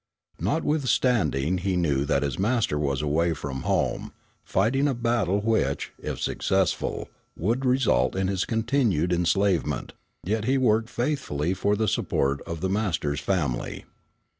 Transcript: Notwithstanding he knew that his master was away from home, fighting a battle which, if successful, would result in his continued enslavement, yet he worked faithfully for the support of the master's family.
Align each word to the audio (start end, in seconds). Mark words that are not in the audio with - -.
Notwithstanding 0.39 1.59
he 1.59 1.75
knew 1.77 2.05
that 2.05 2.23
his 2.23 2.39
master 2.39 2.79
was 2.79 3.03
away 3.03 3.35
from 3.35 3.61
home, 3.61 4.13
fighting 4.43 4.87
a 4.87 4.95
battle 4.95 5.41
which, 5.41 5.93
if 6.01 6.19
successful, 6.19 7.07
would 7.37 7.65
result 7.65 8.15
in 8.15 8.27
his 8.27 8.43
continued 8.43 9.13
enslavement, 9.13 9.93
yet 10.23 10.45
he 10.45 10.57
worked 10.57 10.89
faithfully 10.89 11.53
for 11.53 11.75
the 11.75 11.87
support 11.87 12.41
of 12.47 12.61
the 12.61 12.67
master's 12.69 13.19
family. 13.19 13.85